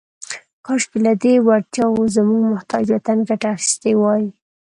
«کاشکې، 0.65 0.97
لهٔ 1.03 1.13
دې 1.23 1.33
وړتیاوو 1.47 2.11
زموږ 2.15 2.41
محتاج 2.53 2.85
وطن 2.95 3.17
ګټه 3.29 3.47
اخیستې 3.55 3.91
وای.» 4.01 4.23